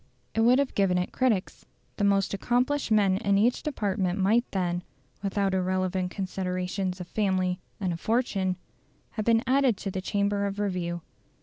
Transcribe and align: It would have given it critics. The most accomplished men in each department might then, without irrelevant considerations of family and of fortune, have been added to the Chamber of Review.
It 0.33 0.41
would 0.41 0.57
have 0.57 0.73
given 0.73 0.97
it 0.97 1.11
critics. 1.11 1.63
The 1.97 2.03
most 2.03 2.33
accomplished 2.33 2.89
men 2.89 3.17
in 3.17 3.37
each 3.37 3.61
department 3.61 4.17
might 4.17 4.49
then, 4.49 4.81
without 5.21 5.53
irrelevant 5.53 6.09
considerations 6.09 6.99
of 6.99 7.07
family 7.07 7.59
and 7.79 7.93
of 7.93 7.99
fortune, 7.99 8.55
have 9.11 9.25
been 9.25 9.43
added 9.45 9.77
to 9.77 9.91
the 9.91 10.01
Chamber 10.01 10.47
of 10.47 10.57
Review. 10.57 11.03